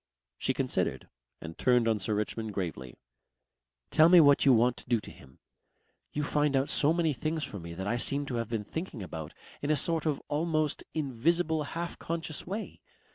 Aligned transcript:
She 0.39 0.55
considered 0.55 1.09
and 1.41 1.55
turned 1.59 1.87
on 1.87 1.99
Sir 1.99 2.15
Richmond 2.15 2.55
gravely. 2.55 2.95
"Tell 3.91 4.09
me 4.09 4.19
what 4.19 4.47
you 4.47 4.51
want 4.51 4.75
to 4.77 4.89
do 4.89 4.99
to 4.99 5.11
him. 5.11 5.37
You 6.11 6.23
find 6.23 6.55
out 6.55 6.69
so 6.69 6.91
many 6.91 7.13
things 7.13 7.43
for 7.43 7.59
me 7.59 7.75
that 7.75 7.85
I 7.85 7.97
seem 7.97 8.25
to 8.25 8.35
have 8.37 8.49
been 8.49 8.63
thinking 8.63 9.03
about 9.03 9.35
in 9.61 9.69
a 9.69 9.75
sort 9.75 10.07
of 10.07 10.19
almost 10.27 10.83
invisible 10.95 11.61
half 11.77 11.99
conscious 11.99 12.47
way. 12.47 12.81